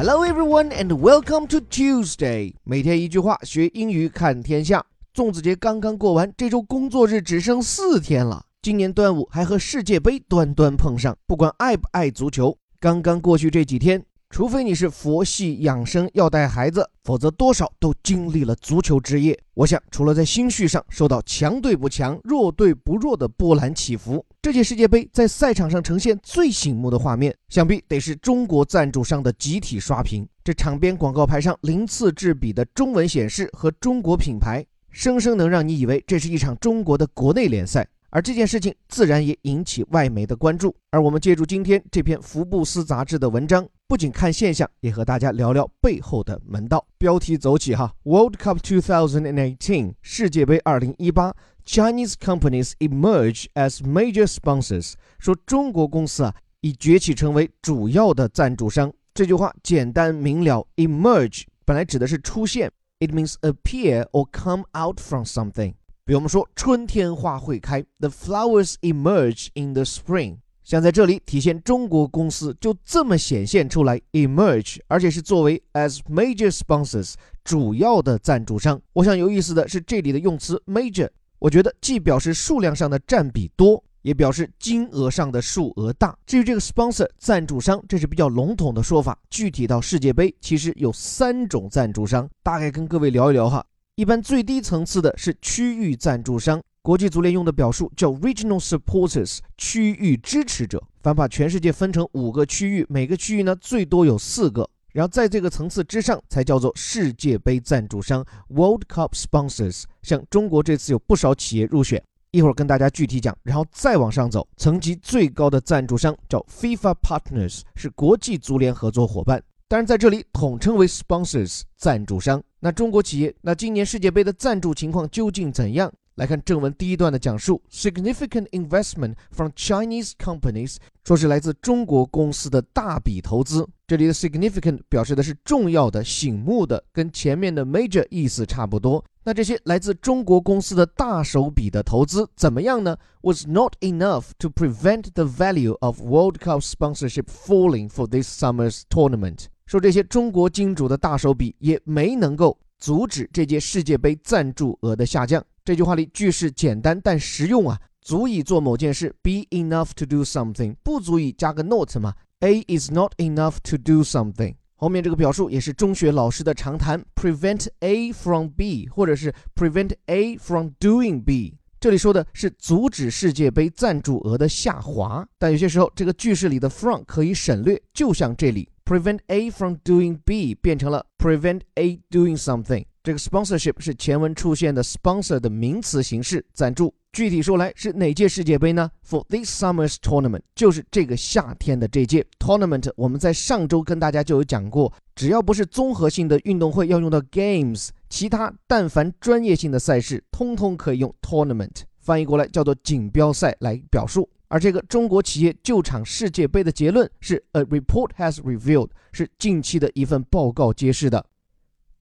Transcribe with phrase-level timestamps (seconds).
[0.00, 2.54] Hello everyone and welcome to Tuesday。
[2.62, 4.86] 每天一句话，学英语看天下。
[5.12, 8.44] 粽子节刚刚过完，这周工作日只剩四天了。
[8.62, 14.00] 今年端午还和世界杯端端碰上，不管爱不爱足球，刚刚过去这几天。
[14.30, 19.36] 除非你是佛系养生要带孩子，否则多少都经历了足球之夜。
[19.54, 30.28] 我想，除了在心绪上受到强队不强、弱队不弱的波澜起伏，这届世界杯在赛场上呈现最醒目的画面，想必得是中国赞助商的集体刷屏。
[30.44, 37.86] 这场边广告牌上鳞次栉比的中文显示和中国品牌，生生能让你以为这是一场中国的国内联赛。
[38.10, 40.74] 而这件事情自然也引起外媒的关注。
[40.90, 43.66] 而我们借助今天这篇福布斯杂志的文章。
[43.88, 46.86] 不仅看现象，也和大家聊聊背后的门道。
[46.98, 54.92] 标题走起哈，World Cup 2018世界杯 2018，Chinese companies emerge as major sponsors。
[55.18, 58.92] 说中国公司啊，已崛起成为主要的赞助商。
[59.14, 65.72] 这句话简单明了，emerge 本来指的是出现，it means appear or come out from something。
[66.04, 70.40] 比如我们说春天花会开，the flowers emerge in the spring。
[70.68, 78.78] 像在这里体现中国公司就这么显现出来，emerge，而且是作为 as major sponsors 主要的赞助商。
[78.92, 86.14] 我想有意思的是这里的用词 major，我觉得既表示数量上的占比多，也表示金额上的数额大。
[86.26, 89.18] 至于这个 sponsor 赞助商，这是比较笼统的说法。
[89.30, 93.64] 具体到世界杯，其实有三种赞助商，大概跟各位聊一聊哈。
[93.94, 96.60] 一般最低层次的是区域赞助商。
[96.88, 100.82] 国际足联用的表述叫 regional supporters，区域支持者。
[101.02, 109.82] 反把全世界分成五个区域，每个区域呢最多有四个，然后在这个层次之上才叫做世界杯赞助商 World Cup sponsors。
[110.00, 113.36] 像中国这次有不少企业入选，一会儿跟大家具体讲。
[113.42, 122.42] 然后再往上走，层级最高的赞助商叫 FIFA partners，是国际足联合作伙伴，当然在这里统称为 sponsors 赞助商。
[122.60, 125.92] 那中国企业，那今年世界杯的赞助情况究竟怎样？
[126.18, 133.64] 来看正文第一段的讲述，significant investment from Chinese companies，说是来自中国公司的大笔投资。
[133.86, 139.04] 这里的 significant 表示的是重要的、醒目的，跟前面的 major 意思差不多。
[139.22, 149.44] 那这些来自中国公司的大手笔的投资怎么样呢？Was not enough to prevent the value of World Cup sponsorship falling for this summer's tournament。
[149.66, 155.44] 说这些中国金主的大手笔也没能够阻止这届世界杯赞助额的下降。
[155.68, 164.54] 这句话里句式简单但实用啊，足以做某件事，be enough to do something，不足以加个 not 嘛，A is not enough to do something。
[164.76, 171.58] 后面这个表述也是中学老师的常谈，prevent A from B，或者是 prevent A from doing B。
[171.78, 182.86] 这里说的是阻止世界杯赞助额的下滑，但有些时候这个句式里的 from 可以省略，就像这里 prevent A from doing B 变成了 prevent A doing something。
[183.02, 186.94] 这个 sponsorship 是前文出现的 sponsor 的名词形式，赞助。
[187.12, 192.90] 具体说来是哪届世界杯呢？For this summer's tournament，就是这个夏天的这届 tournament。
[192.96, 204.26] 我们在上周跟大家就有讲过，只要不是综合性的运动会要用到 games，其他但凡专业性的赛事，通通可以用 tournament，翻译过来叫做锦标赛来表述。
[204.48, 211.24] 而这个中国企业救场世界杯的结论是 a report has revealed，是近期的一份报告揭示的。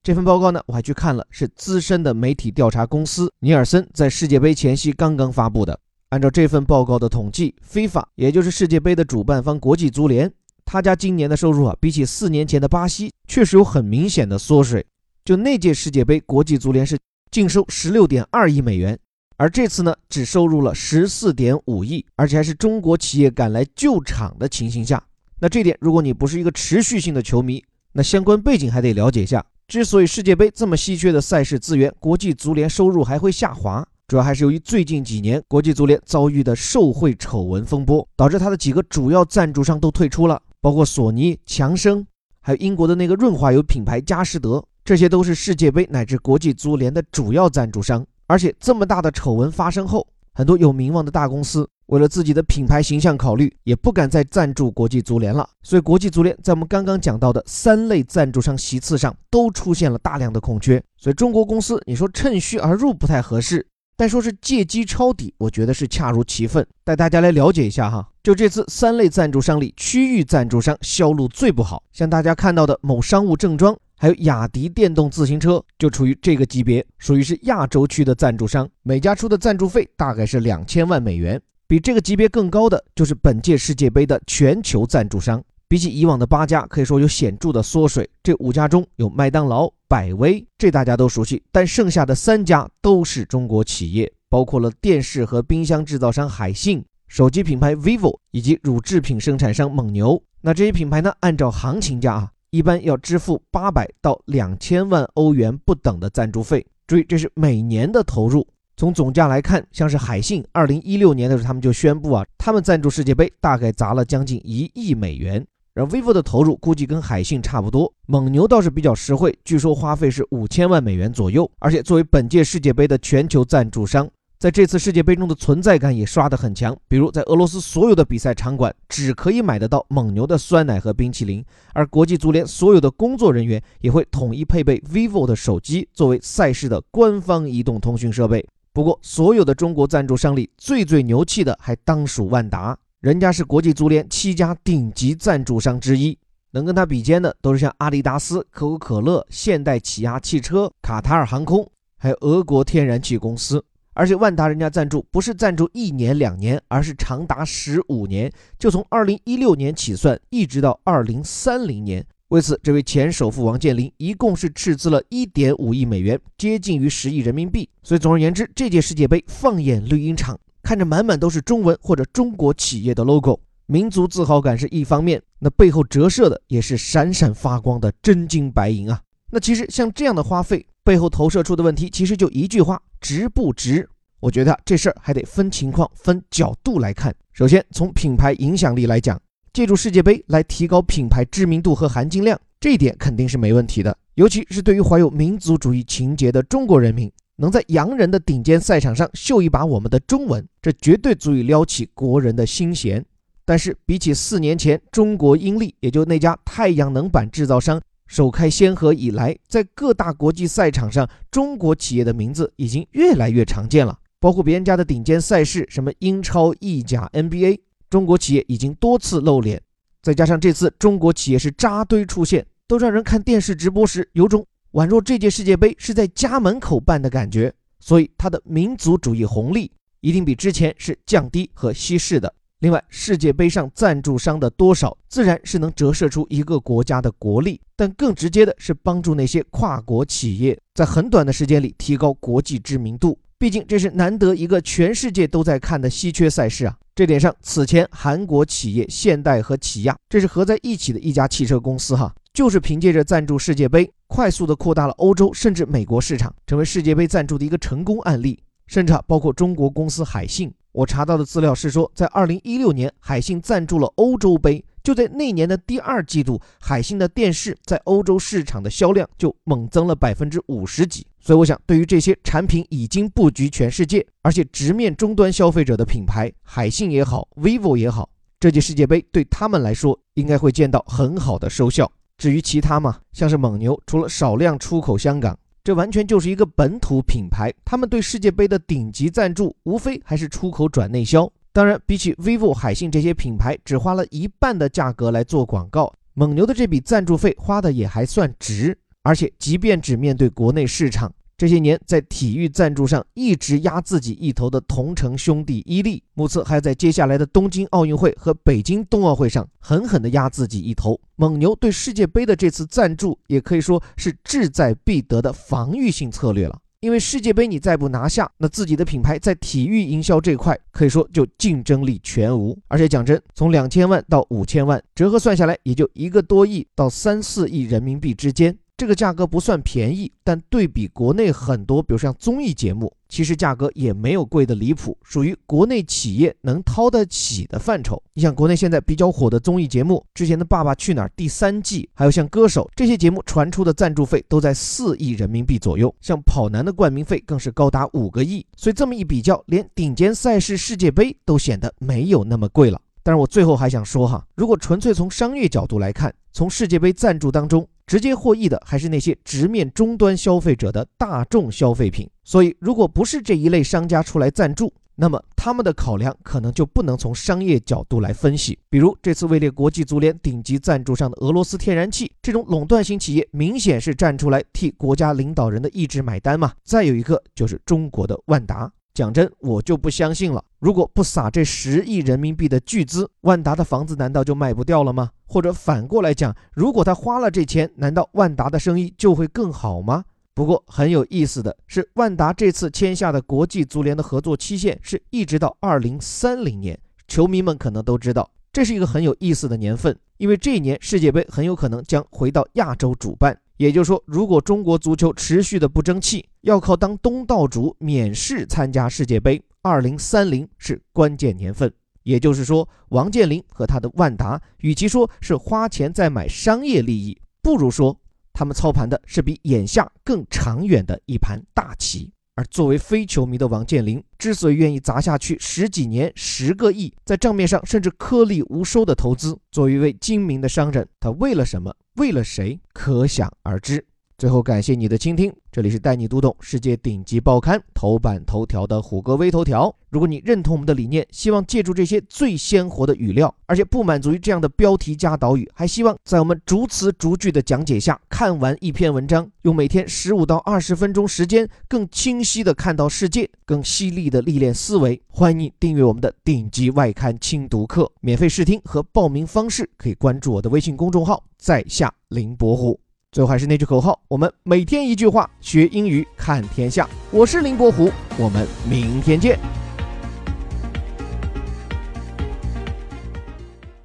[0.02, 5.78] 这份报告呢，我还去看了，是资深的媒体调查公司尼尔森在世界杯前夕刚刚发布的。
[6.10, 10.32] 按照这份报告的统计，FIFA 也就是世界杯的主办方国际足联，
[10.64, 14.86] 他家今年的收入啊，比起四年前的巴西确实有很明显的缩水。
[15.26, 16.98] 就那届世界杯，国际足联是
[17.30, 18.98] 净收十六点二亿美元，
[19.40, 25.02] 而这次呢，只收入了十四点五亿，而且还是中国企业赶来救场的情形下。
[25.40, 29.46] 那这点，如果你不是一个持续性的球迷，那相关背景还得了解一下。
[29.68, 42.04] 之所以世界杯这么稀缺的赛事资源，国际足联收入还会下滑，主要还是由于最近几年国际足联遭遇的受贿丑闻风波，导致他的几个主要赞助商都退出了，包括索尼、强生，
[42.42, 48.04] 还有英国的那个润滑油品牌佳士得，这些都是世界杯乃至国际足联的主要赞助商。
[48.28, 51.68] 而且这么大的丑闻发生后，很多有名望的大公司。
[51.88, 55.50] 为了自己的品牌形象考虑，也不敢再赞助国际足联了。
[55.64, 60.84] 所以，国际足联在我们刚刚讲到的三类赞助商席次上都出现了大量的空缺。
[60.98, 63.66] 所以，中国公司你说趁虚而入不太合适，
[63.96, 66.68] 但说是借机抄底，我觉得是恰如其分。
[66.84, 81.42] 带大家来了解一下哈，就这次三类赞助商里，区域赞助商销路最不好，像大家看到的某商务正装，还有雅迪电动自行车，就处于这个级别，属于是亚洲区的赞助商，每家出的赞助费大概是两千万美元。
[81.68, 88.08] 比这个级别更高的就是本届世界杯的全球赞助商，比起以往的八家，可以说有显著的缩水。
[88.22, 100.22] 这五家中有麦当劳、百威，这大家都熟悉，但剩下的三家都是中国企业，包括了电视和冰箱制造商海信、手机品牌 vivo 以及乳制品生产商蒙牛。
[100.40, 106.66] 那这些品牌呢，按照行情价啊，一般要支付八百到两千万欧元不等的赞助费。
[106.86, 108.48] 注意，这是每年的投入。
[108.78, 115.46] 从总价来看，像是海信，二零一六年的时候，他们就宣布啊，他们赞助世界杯大概砸了将近一亿美元。
[115.74, 117.92] 而 vivo 的投入估计跟海信差不多。
[118.08, 121.50] 蒙牛倒是比较实惠，据说花费是五千万美元左右。
[121.60, 124.08] 而且作为本届世界杯的全球赞助商，
[124.40, 126.78] 在这次世界杯中的存在感也刷得很强。
[126.88, 131.44] 比如在俄罗斯所有的比赛场馆只可以买得到蒙牛的酸奶和冰淇淋，
[131.74, 138.48] 而国际足联所有的工作人员也会统一配备 vivo 的手机作为赛事的官方移动通讯设备。
[138.72, 146.16] 不过，所有的中国赞助商里最最牛气的还当属万达，人家是国际足联七家顶级赞助商之一，
[146.52, 151.68] 能跟他比肩的都是像阿迪达斯、可口可乐、现代起亚汽车、卡塔尔航空，
[151.98, 153.66] 还有俄国天然气公司。
[153.98, 162.06] 而且万达人家赞助不是赞助一年两年，而是长达十五年，就从二零一六年起算，一直到二零三零年。
[162.28, 167.68] 为此，这位前首富王健林一共是斥资了一点五亿美元，接近于十亿人民币。
[167.82, 179.02] 所以，总而言之，这届世界杯放眼绿茵场，看着满满都是中文或者中国企业的 logo，民族自豪感是一方面，那背后折射的也是闪闪发光的真金白银啊！
[179.32, 183.88] 那其实像这样的花费背后投射出的问题，其实就一句话：值不值？
[184.20, 187.16] 我觉得这事儿还得分情况、分角度来看。
[187.34, 189.20] 首先，从品牌影响力来讲。
[189.54, 193.98] 借助世界杯来提高品牌知名度和含金量，这一点肯定是没问题的。
[194.14, 203.04] 尤其是对于怀有民族主义情节的中国人民，能在洋人的顶尖赛场上秀一把我们的中文，这绝对足以撩起国人的心弦。
[203.46, 214.00] 但是，比起四年前中国英利，也就那家太阳能板制造商首开先河以来，在各大国际赛场上，中国企业的名字已经越来越常见了。
[214.20, 217.60] 包括别人家的顶尖赛事，什么英超、意甲、NBA。
[217.90, 219.62] 中国企业已经多次露脸，
[220.02, 227.54] 再加上这次中国企业是扎堆出现，都让人看电视直播时有种宛若这届世界杯是在家门口办的感觉。
[227.80, 229.72] 所以它的民族主义红利
[230.02, 232.34] 一定比之前是降低和稀释的。
[232.60, 243.20] 另外，世界杯上赞助商的多少，自然是能折射出一个国家的国力，但更直接的是帮助那些跨国企业在很短的时间里提高国际知名度。
[243.38, 246.76] 毕竟这是难得一个全世界都在看的稀缺赛事啊！
[246.96, 258.40] 这点上，此前韩国企业现代和起亚，这是合在一起的一家汽车公司哈，就是凭借着赞助世界杯，快速的扩大了欧洲甚至美国市场，成为世界杯赞助的一个成功案例。
[258.66, 264.64] 甚至啊包括中国公司海信，我查到的资料是说，在二零一六年，海信赞助了欧洲杯。
[264.84, 271.04] 就在那年的第二季度，海信的电视在欧洲市场的销量就猛增了百分之五十几。
[271.20, 278.08] 所以，我想，对于这些产品已经布局全世界，而且直面终端消费者的品牌，海信也好，vivo 也好，
[278.40, 281.92] 这届世界杯对他们来说应该会见到很好的收效。
[282.20, 287.54] 至于其他嘛，像是蒙牛，除了少量出口香港，这完全就是一个本土品牌。
[287.66, 291.30] 他们对世界杯的顶级赞助，无非还是出口转内销。
[291.52, 298.78] 当然，比起 vivo、海信这些品牌，只花了一半的价格来做广告，蒙牛的这笔赞助费花的也还算值。
[299.02, 311.00] 而且，即便只面对国内市场，这些年在体育赞助上一直压自己一头的同城兄弟伊利，目测还在接下来的东京奥运会和北京冬奥会上狠狠地压自己一头。
[311.16, 316.60] 蒙牛对世界杯的这次赞助，也可以说是志在必得的防御性策略了。
[316.80, 322.58] 因为世界杯你再不拿下，那自己的品牌在体育营销这块可以说就竞争力全无。
[322.68, 328.58] 而且讲真，从两千万到五千万，折合算下来也就一个多亿到三四亿人民币之间。
[328.78, 338.00] 这个价格不算便宜，但对比国内很多，比如像综艺节目，其实价格也没有贵的离谱，属于国内企业能掏得起的范畴。
[338.14, 348.46] 你像国内现在比较火的综艺节目，之前的《爸爸去哪儿》第三季，还有像《歌手》这些节目传出的赞助费都在四亿人民币左右，像跑男的冠名费更是高达五个亿。
[348.56, 352.80] 所以这么一比较，连顶尖赛事世界杯都显得没有那么贵了。
[353.02, 357.68] 但是我最后还想说哈，如果纯粹从商业角度来看，从世界杯赞助当中。
[357.88, 368.60] 直接获益的还是那些直面终端消费者的大众消费品，所以如果不是这一类商家出来赞助，那么他们的考量可能就不能从商业角度来分析。
[368.70, 376.52] 比如这次位列国际足联顶级赞助商的俄罗斯天然气，这种垄断型企业明显是站出来替国家领导人的意志买单嘛。
[376.66, 385.12] 再有一个就是中国的万达，讲真，我就不相信了，如果不撒这十亿人民币的巨资，万达的房子难道就卖不掉了吗？
[385.28, 390.04] 或者反过来讲，如果他花了这钱，难道万达的生意就会更好吗？
[390.34, 396.80] 不过很有意思的是，万达这次签下的国际足联的合作期限是一直到二零三零年。
[397.08, 403.40] 球迷们可能都知道，这是一个很有意思的年份，因为这一年世界杯很有可能将回到亚洲主办。
[403.58, 409.42] 也就是说，如果中国足球持续的不争气，要靠当东道主免试参加世界杯。
[409.68, 411.72] 二零三零是关键年份，
[412.04, 418.00] 也就是说，王健林和他的万达，与其说是花钱在买商业利益，不如说
[418.34, 422.12] 他们操盘的是比眼下更长远的一盘大棋。
[422.36, 431.76] 而作为非球迷的王健林，之所以愿意砸下去十几年、十个亿，在账面上甚至颗粒无收的投资，作为一位精明的商人，他为了什么？
[431.96, 432.60] 为了谁？
[432.74, 433.84] 可想而知。
[434.20, 435.32] 最后，感谢你的倾听。
[435.52, 439.72] 这里是带你读懂世界顶级报刊头版头条的虎哥微头条。
[439.92, 455.00] 如果你认同我们的理念，希望借助这些最鲜活的语料，而且不满足于这样的标题加导语，还希望在我们逐词逐句的讲解下，看完一篇文章，用每天十五到二十分钟时间，更清晰的看到世界，更犀利的历练思维。
[455.10, 462.80] 欢迎你订阅我们的顶级外刊精读课，免费试听和报名方式可以关注我的微信公众号，在下林伯虎。
[463.11, 466.89] 最后还是那句口号：我们每天一句话，学英语看天下。
[467.11, 469.39] 我是林伯虎，我们明天见。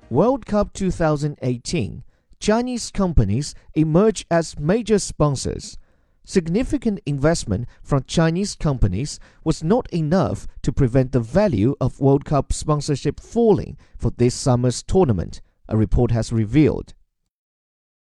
[0.10, 2.04] World Cup 2018
[2.40, 5.74] Chinese companies emerge as major sponsors.
[6.26, 12.54] Significant investment from Chinese companies was not enough to prevent the value of World Cup
[12.54, 16.94] sponsorship falling for this summer's tournament, a report has revealed.